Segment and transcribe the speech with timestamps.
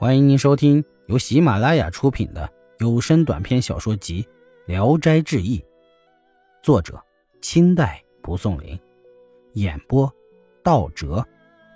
[0.00, 4.22] 欢迎您收听由喜马拉雅出品的有声短篇小说集
[4.64, 5.58] 《聊斋志异》，
[6.62, 6.98] 作者
[7.42, 8.80] 清代蒲松龄，
[9.52, 10.10] 演播
[10.64, 11.22] 道哲、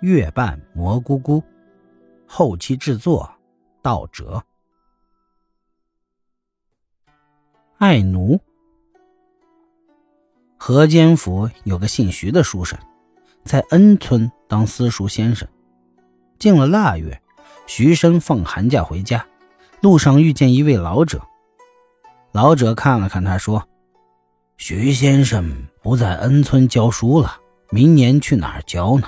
[0.01, 1.43] 月半蘑菇菇，
[2.25, 3.31] 后期制作
[3.83, 4.43] 道哲。
[7.77, 8.39] 爱奴，
[10.57, 12.79] 河间府有个姓徐的书生，
[13.43, 15.47] 在恩村当私塾先生。
[16.39, 17.21] 进了腊月，
[17.67, 19.25] 徐生放寒假回家，
[19.81, 21.21] 路上遇见一位老者。
[22.31, 23.67] 老者看了看他，说
[24.57, 27.37] ：“徐先生不在恩村教书了，
[27.69, 29.07] 明年去哪儿教呢？”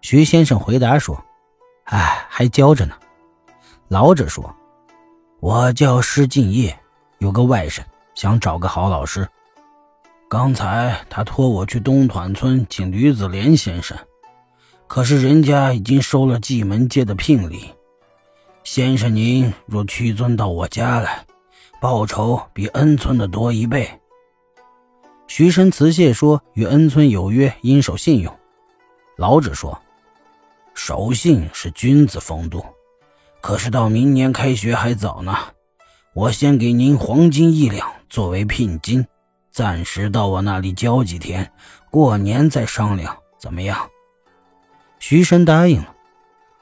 [0.00, 1.24] 徐先生回答说
[1.86, 2.94] ：“哎，还教着呢。”
[3.88, 4.54] 老者说
[5.40, 6.78] ：“我叫施敬业。”
[7.18, 7.80] 有个外甥
[8.14, 9.26] 想找个好老师，
[10.28, 13.96] 刚才他托我去东团村请吕子莲先生，
[14.94, 17.74] 可是人家已经收了蓟门街的聘礼。
[18.62, 21.26] 先生您若屈尊到我家来，
[21.80, 23.90] 报酬比恩村的多一倍。
[25.26, 28.32] 徐生辞谢说：“与恩村有约，应守信用。”
[29.18, 29.76] 老者说
[30.74, 32.64] ：“守信是君子风度，
[33.40, 35.36] 可是到明年开学还早呢。”
[36.14, 39.04] 我先给您黄金一两作为聘金，
[39.50, 41.50] 暂时到我那里交几天，
[41.90, 43.76] 过年再商量，怎么样？
[45.06, 45.94] 徐生答应了。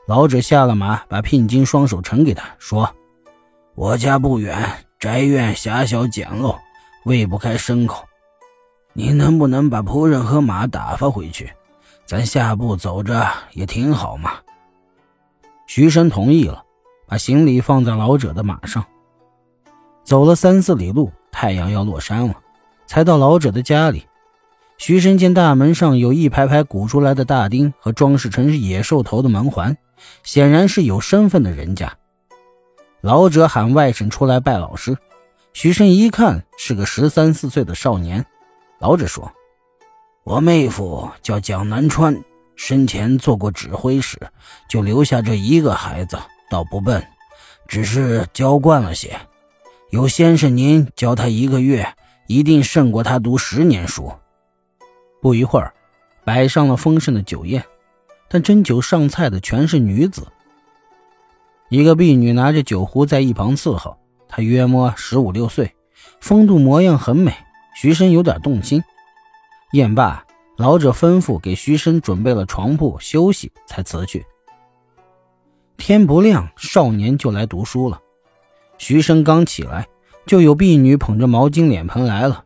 [0.09, 2.93] 老者下了马，把聘金双手呈给他，说
[3.77, 4.69] ：“我家不远，
[4.99, 6.59] 宅院狭小简陋，
[7.05, 8.05] 喂不开牲口。
[8.95, 11.53] 你能不能把仆人和马打发回去？
[12.05, 14.33] 咱下步走着也挺好嘛。”
[15.69, 16.65] 徐生同意了，
[17.07, 18.85] 把行李放在老者的马上。
[20.03, 22.35] 走了三四里路，太阳要落山了，
[22.87, 24.05] 才到老者的家里。
[24.85, 29.77] 徐生见大门上有一排排鼓出来的大钉和装饰成野兽头的门环，
[30.25, 31.97] 显然是有身份的人家。
[33.01, 34.99] 老者喊外甥出来拜老师。
[35.53, 38.27] 徐生一看是个十三四岁的少年。
[38.81, 39.31] 老者说
[40.27, 42.21] ：“我妹夫叫蒋南川，
[42.57, 44.19] 生前做过指挥使，
[44.69, 46.19] 就留下这一个孩子，
[46.51, 47.01] 倒不笨，
[47.69, 49.17] 只是娇惯了些。”
[49.91, 51.87] 有先生您教他一个月，
[52.27, 54.13] 一定胜过他读十年书。
[55.23, 55.73] 不一会儿，
[56.25, 57.65] 摆上了丰盛的酒宴，
[58.29, 60.27] 但斟酒上菜的全是女子。
[61.69, 63.97] 一个婢女拿着酒壶在一旁伺候，
[64.29, 65.73] 她约摸十五六岁，
[66.21, 67.33] 风度模样很美。
[67.77, 68.83] 徐生有点动心。
[69.73, 74.27] 宴罢，老者吩咐给徐生准备了床铺休息，才辞去。
[75.77, 78.01] 天不亮，少年就来读书了。
[78.77, 79.87] 徐生刚起来，
[80.27, 82.45] 就有婢女捧着毛巾、脸盆来了。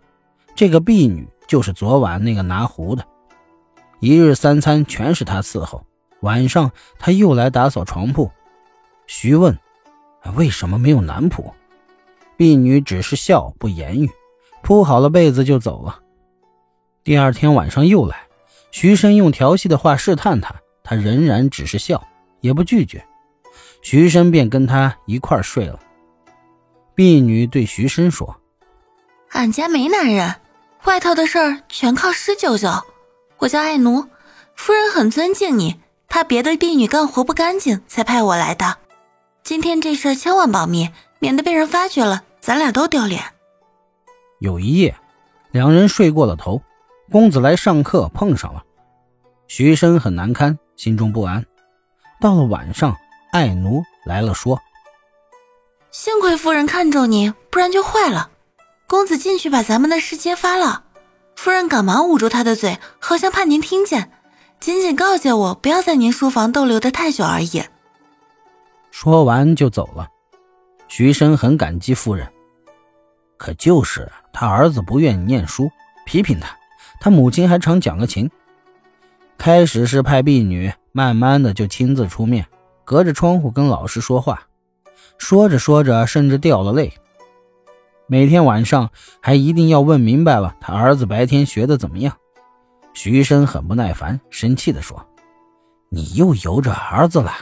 [0.55, 3.05] 这个婢女就是昨晚那个拿壶的，
[4.01, 5.85] 一日三餐全是他伺候。
[6.21, 8.31] 晚上他又来打扫床铺。
[9.07, 9.57] 徐问
[10.35, 11.53] ：“为什么没有男仆？”
[12.37, 14.11] 婢女只是笑不言语，
[14.63, 16.01] 铺好了被子就走了。
[17.05, 18.27] 第二天晚上又来，
[18.73, 22.03] 徐生用调戏的话试探他，他仍然只是笑，
[22.41, 23.05] 也不拒绝。
[23.83, 25.79] 徐生便跟他一块睡了。
[26.95, 28.37] 婢女对徐生说
[29.31, 30.35] ：“俺家没男人，
[30.87, 32.69] 外头的事儿全靠施舅舅。
[33.39, 34.07] 我叫爱奴，
[34.55, 38.77] 夫人很尊敬你，怕别的婢女干活不干净，才派我来的。
[39.43, 40.89] 今天这事千万保密，
[41.19, 43.23] 免得被人发觉了，咱俩都丢脸。”
[44.39, 44.95] 有一夜，
[45.51, 46.63] 两人睡过了头，
[47.11, 48.63] 公子来上课碰上了，
[49.49, 51.45] 徐生很难堪，心中不安。
[52.21, 52.97] 到了晚上，
[53.33, 54.59] 爱奴来了，说。
[55.91, 58.31] 幸亏夫人看中你，不然就坏了。
[58.87, 60.85] 公子进去把咱们的事揭发了。
[61.35, 64.11] 夫人赶忙捂住他的嘴，好像怕您听见，
[64.59, 67.63] 仅仅告诫我不要在您书房逗留的太久而已。
[68.91, 70.09] 说完就走了。
[70.89, 72.27] 徐生很感激夫人，
[73.37, 75.69] 可就是他儿子不愿意念书，
[76.07, 76.57] 批评他，
[77.01, 78.31] 他母亲还常讲个情。
[79.37, 82.47] 开始是派婢女，慢慢的就亲自出面，
[82.85, 84.47] 隔着窗户跟老师说话。
[85.19, 86.95] 说着说着，甚至掉了泪。
[88.09, 92.17] 每天晚上还一定要问明白了他儿子白天学的怎么样。
[92.95, 95.05] 徐生很不耐烦，生气地说
[95.91, 97.33] ：“你又由着儿子了，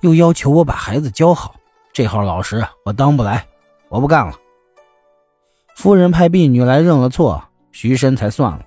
[0.00, 1.54] 又要求我把孩子教好，
[1.92, 3.46] 这号老师我当不来，
[3.88, 4.34] 我不干了。”
[5.76, 8.64] 夫人派婢女来认了错，徐生才算了。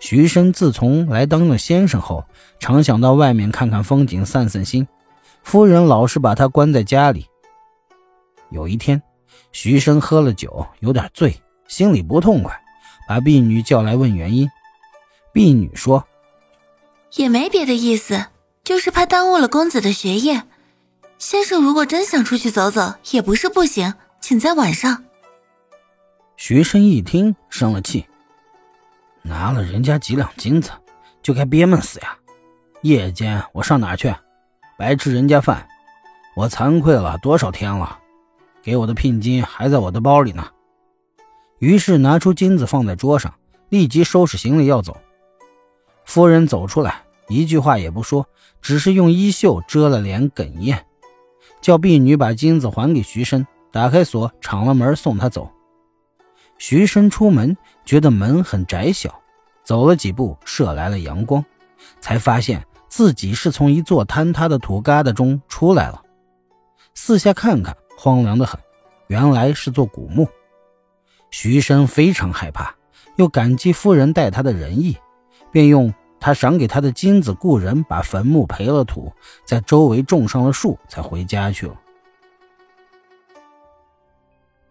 [0.00, 2.24] 徐生自从来当了先生后，
[2.58, 4.88] 常想到外面看看风景，散散心。
[5.42, 7.26] 夫人老是把他关在家里。
[8.50, 9.00] 有一天，
[9.54, 12.60] 徐生喝了酒，有点醉，心里不痛快，
[13.08, 14.50] 把婢女叫来问原因。
[15.32, 16.04] 婢女说
[17.14, 18.26] ：“也没别的意思，
[18.64, 20.42] 就是怕耽误了公子的学业。
[21.18, 25.04] 先生如果真想出去走走，也不是不行，请在晚上。
[26.36, 28.04] 徐生一听，生了气，
[29.22, 30.72] 拿了人家几两金子，
[31.22, 32.18] 就该憋闷死呀！
[32.82, 34.12] 夜间我上哪去？
[34.76, 35.68] 白吃人家饭，
[36.34, 38.00] 我惭愧了多少天了？
[38.64, 40.48] 给我的聘金还在我的包里呢。
[41.58, 43.34] 于是拿出金子放在桌上，
[43.68, 44.96] 立即收拾行李要走。
[46.06, 48.26] 夫人走出来，一句话也不说，
[48.62, 50.82] 只是用衣袖遮了脸，哽咽，
[51.60, 55.50] 叫婢女把金子还给徐生，打开锁，敞了门送他走。
[56.56, 59.20] 徐生出门，觉得门很窄小，
[59.62, 61.44] 走了几步，射来了阳光，
[62.00, 62.64] 才发现。
[62.86, 66.00] 自己是从一座坍塌的土疙瘩中出来了，
[66.94, 68.58] 四下看看，荒凉的很，
[69.06, 70.28] 原来是座古墓。
[71.30, 72.74] 徐生非常害怕，
[73.16, 74.96] 又感激夫人待他的仁义，
[75.50, 79.12] 便用他赏给他的金子雇人把坟墓培了土，
[79.44, 81.74] 在周围种上了树，才回家去了。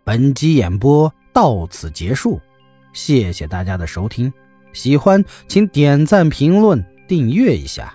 [0.03, 2.39] 本集演播到此结束，
[2.91, 4.31] 谢谢大家的收听，
[4.73, 7.93] 喜欢请点赞、评论、订阅一下。